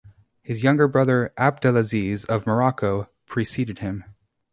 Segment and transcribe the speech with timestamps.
[0.41, 4.03] His younger brother, Abdelaziz of Morocco, preceded him.